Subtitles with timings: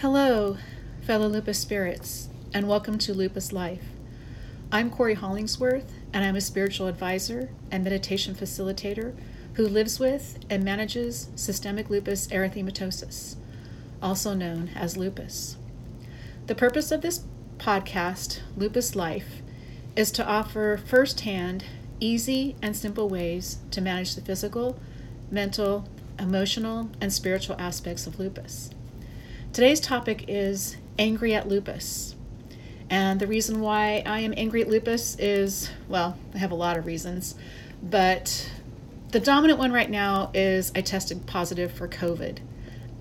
[0.00, 0.56] Hello,
[1.00, 3.82] fellow lupus spirits, and welcome to Lupus Life.
[4.70, 9.16] I'm Cory Hollingsworth, and I'm a spiritual advisor and meditation facilitator
[9.54, 13.34] who lives with and manages systemic lupus erythematosus,
[14.00, 15.56] also known as lupus.
[16.46, 17.24] The purpose of this
[17.56, 19.42] podcast, Lupus Life,
[19.96, 21.64] is to offer firsthand,
[21.98, 24.78] easy, and simple ways to manage the physical,
[25.28, 25.88] mental,
[26.20, 28.70] emotional, and spiritual aspects of lupus.
[29.58, 32.14] Today's topic is angry at lupus.
[32.88, 36.76] And the reason why I am angry at lupus is well, I have a lot
[36.76, 37.34] of reasons,
[37.82, 38.52] but
[39.10, 42.38] the dominant one right now is I tested positive for COVID.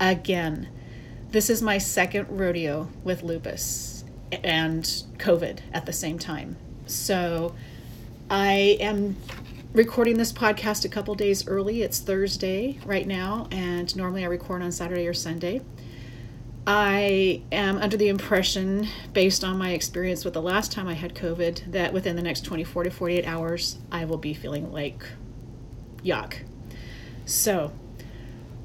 [0.00, 0.70] Again,
[1.28, 4.82] this is my second rodeo with lupus and
[5.18, 6.56] COVID at the same time.
[6.86, 7.54] So
[8.30, 9.16] I am
[9.74, 11.82] recording this podcast a couple days early.
[11.82, 15.60] It's Thursday right now, and normally I record on Saturday or Sunday.
[16.66, 21.14] I am under the impression, based on my experience with the last time I had
[21.14, 25.04] COVID, that within the next 24 to 48 hours, I will be feeling like
[26.02, 26.38] yuck.
[27.24, 27.72] So,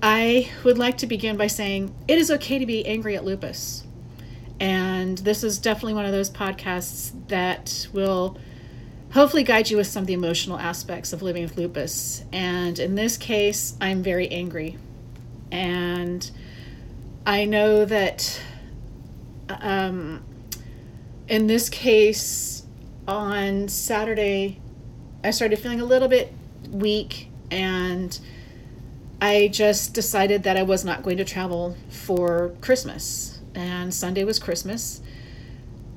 [0.01, 3.83] I would like to begin by saying it is okay to be angry at lupus.
[4.59, 8.37] And this is definitely one of those podcasts that will
[9.11, 12.23] hopefully guide you with some of the emotional aspects of living with lupus.
[12.31, 14.77] And in this case, I'm very angry.
[15.51, 16.29] And
[17.25, 18.41] I know that
[19.49, 20.23] um,
[21.27, 22.65] in this case,
[23.07, 24.59] on Saturday,
[25.23, 26.33] I started feeling a little bit
[26.69, 28.17] weak and
[29.21, 33.39] I just decided that I was not going to travel for Christmas.
[33.53, 35.01] And Sunday was Christmas.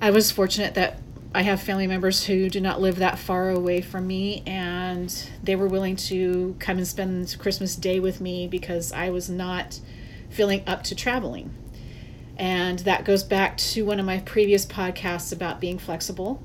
[0.00, 1.00] I was fortunate that
[1.34, 5.10] I have family members who do not live that far away from me, and
[5.42, 9.80] they were willing to come and spend Christmas Day with me because I was not
[10.34, 11.54] feeling up to traveling.
[12.36, 16.42] And that goes back to one of my previous podcasts about being flexible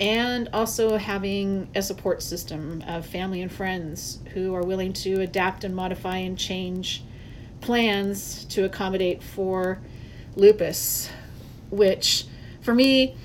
[0.00, 5.64] and also having a support system of family and friends who are willing to adapt
[5.64, 7.02] and modify and change
[7.60, 9.80] plans to accommodate for
[10.36, 11.10] lupus,
[11.70, 12.26] which
[12.60, 13.16] for me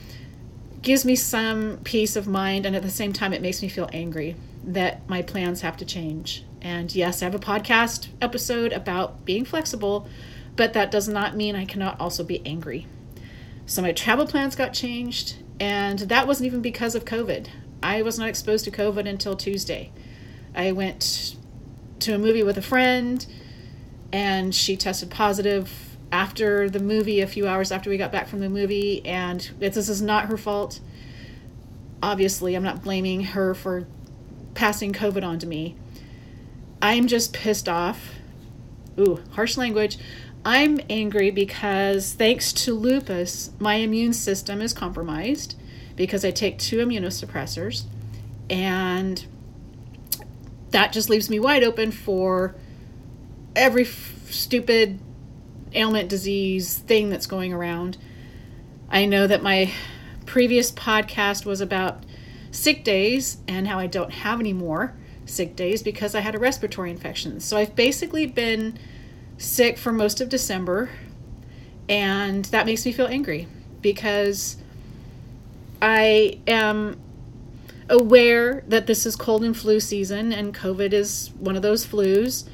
[0.81, 3.89] gives me some peace of mind and at the same time it makes me feel
[3.93, 6.43] angry that my plans have to change.
[6.63, 10.07] And yes, I have a podcast episode about being flexible,
[10.55, 12.87] but that does not mean I cannot also be angry.
[13.65, 17.47] So my travel plans got changed, and that wasn't even because of COVID.
[17.81, 19.91] I was not exposed to COVID until Tuesday.
[20.55, 21.35] I went
[21.99, 23.25] to a movie with a friend,
[24.13, 28.39] and she tested positive after the movie, a few hours after we got back from
[28.39, 30.79] the movie, and this is not her fault.
[32.01, 33.87] Obviously, I'm not blaming her for
[34.53, 35.75] passing COVID on to me.
[36.83, 38.11] I'm just pissed off.
[38.99, 39.97] Ooh, harsh language.
[40.43, 45.55] I'm angry because thanks to lupus, my immune system is compromised
[45.95, 47.85] because I take two immunosuppressors.
[48.49, 49.25] And
[50.71, 52.53] that just leaves me wide open for
[53.55, 54.99] every f- stupid
[55.73, 57.97] ailment, disease, thing that's going around.
[58.89, 59.71] I know that my
[60.25, 62.03] previous podcast was about
[62.51, 64.93] sick days and how I don't have any more
[65.25, 67.39] sick days because I had a respiratory infection.
[67.39, 68.77] So I've basically been
[69.37, 70.89] sick for most of December,
[71.89, 73.47] and that makes me feel angry
[73.81, 74.57] because
[75.81, 76.99] I am
[77.89, 82.47] aware that this is cold and flu season and COVID is one of those flus.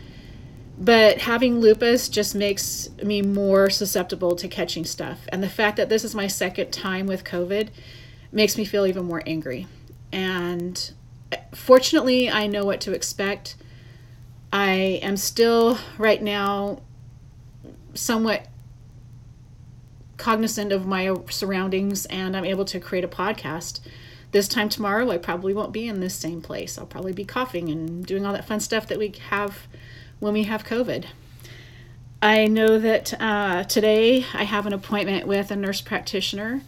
[0.81, 5.19] But having lupus just makes me more susceptible to catching stuff.
[5.29, 7.69] And the fact that this is my second time with COVID
[8.31, 9.67] makes me feel even more angry.
[10.11, 10.91] And
[11.53, 13.55] fortunately, I know what to expect.
[14.51, 16.81] I am still right now
[17.93, 18.47] somewhat
[20.17, 23.79] cognizant of my surroundings and I'm able to create a podcast.
[24.31, 26.77] This time tomorrow, I probably won't be in this same place.
[26.77, 29.67] I'll probably be coughing and doing all that fun stuff that we have
[30.19, 31.05] when we have COVID.
[32.21, 36.61] I know that uh, today I have an appointment with a nurse practitioner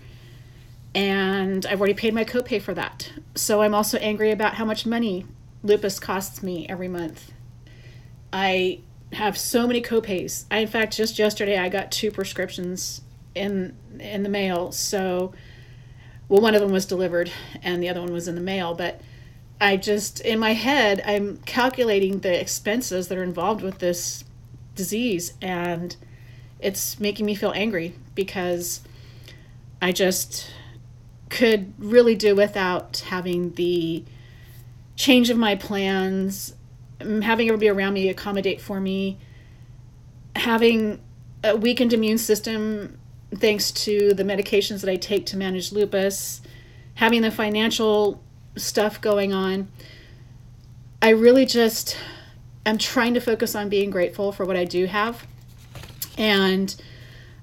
[0.93, 3.11] and I've already paid my copay for that.
[3.35, 5.25] So I'm also angry about how much money
[5.63, 7.31] lupus costs me every month.
[8.33, 8.79] I
[9.13, 10.45] have so many copays.
[10.49, 13.01] I in fact just yesterday I got two prescriptions
[13.35, 14.71] in in the mail.
[14.71, 15.33] So
[16.27, 19.01] well one of them was delivered and the other one was in the mail, but
[19.59, 24.23] I just in my head I'm calculating the expenses that are involved with this
[24.75, 25.95] disease and
[26.59, 28.81] it's making me feel angry because
[29.81, 30.51] I just
[31.31, 34.03] could really do without having the
[34.95, 36.53] change of my plans,
[36.99, 39.17] having everybody around me accommodate for me,
[40.35, 40.99] having
[41.43, 42.99] a weakened immune system
[43.33, 46.41] thanks to the medications that I take to manage lupus,
[46.95, 48.21] having the financial
[48.57, 49.69] stuff going on.
[51.01, 51.97] I really just
[52.65, 55.25] am trying to focus on being grateful for what I do have.
[56.17, 56.75] And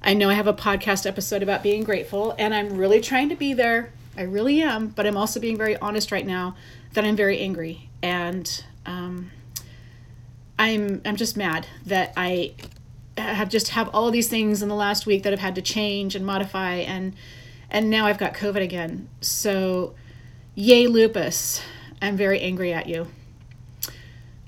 [0.03, 3.37] I know I have a podcast episode about being grateful, and I'm really trying to
[3.37, 3.93] be there.
[4.17, 6.57] I really am, but I'm also being very honest right now
[6.93, 9.31] that I'm very angry, and um,
[10.59, 12.55] I'm I'm just mad that I
[13.17, 16.15] have just have all these things in the last week that I've had to change
[16.15, 17.15] and modify, and
[17.71, 19.09] and now I've got COVID again.
[19.21, 19.95] So,
[20.55, 21.61] yay lupus!
[22.01, 23.09] I'm very angry at you.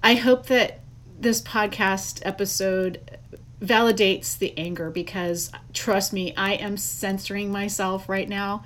[0.02, 0.80] I hope that
[1.18, 3.18] this podcast episode
[3.62, 8.64] validates the anger because trust me, I am censoring myself right now.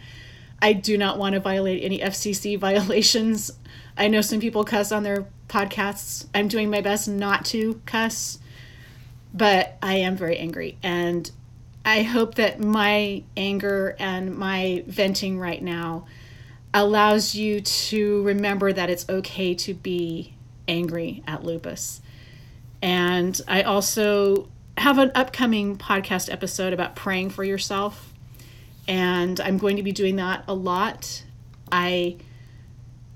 [0.63, 3.51] I do not want to violate any FCC violations.
[3.97, 6.27] I know some people cuss on their podcasts.
[6.35, 8.39] I'm doing my best not to cuss,
[9.33, 10.79] but I am very angry.
[10.83, 11.31] And
[11.85, 16.07] I hope that my anger and my venting right now
[16.73, 20.35] allows you to remember that it's okay to be
[20.67, 22.01] angry at lupus.
[22.83, 24.49] And I also
[24.85, 28.13] have an upcoming podcast episode about praying for yourself.
[28.87, 31.25] And I'm going to be doing that a lot.
[31.73, 32.19] I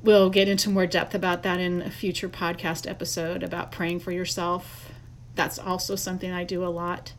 [0.02, 4.12] will get into more depth about that in a future podcast episode about praying for
[4.12, 4.90] yourself.
[5.34, 7.12] That's also something I do a lot.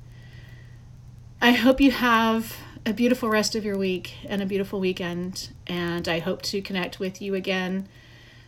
[1.39, 2.57] I hope you have
[2.87, 5.49] a beautiful rest of your week and a beautiful weekend.
[5.67, 7.87] And I hope to connect with you again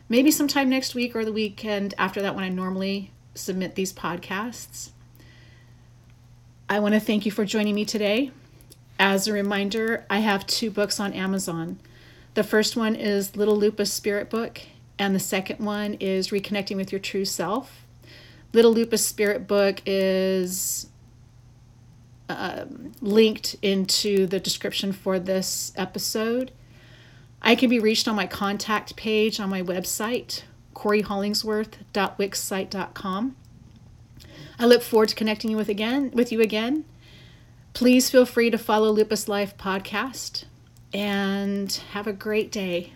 [0.09, 4.89] maybe sometime next week or the weekend after that when I normally submit these podcasts.
[6.71, 8.31] I want to thank you for joining me today.
[8.97, 11.81] As a reminder, I have two books on Amazon.
[12.33, 14.61] The first one is Little Lupus Spirit Book,
[14.97, 17.85] and the second one is Reconnecting with Your True Self.
[18.53, 20.87] Little Lupus Spirit Book is
[22.29, 22.63] uh,
[23.01, 26.51] linked into the description for this episode.
[27.41, 33.35] I can be reached on my contact page on my website, CoryHollingsworth.wixsite.com.
[34.61, 36.85] I look forward to connecting you with again with you again.
[37.73, 40.43] Please feel free to follow Lupus Life podcast
[40.93, 42.93] and have a great day.